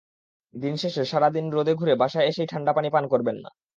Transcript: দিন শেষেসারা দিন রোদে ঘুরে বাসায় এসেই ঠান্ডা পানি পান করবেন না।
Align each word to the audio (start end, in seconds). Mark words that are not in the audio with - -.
দিন 0.53 0.73
শেষেসারা 0.75 1.29
দিন 1.29 1.45
রোদে 1.49 1.73
ঘুরে 1.75 1.93
বাসায় 1.95 2.27
এসেই 2.27 2.47
ঠান্ডা 2.47 2.71
পানি 2.73 2.89
পান 2.89 3.05
করবেন 3.07 3.37
না। 3.43 3.49